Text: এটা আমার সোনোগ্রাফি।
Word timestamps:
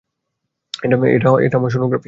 এটা 1.45 1.55
আমার 1.57 1.69
সোনোগ্রাফি। 1.69 1.99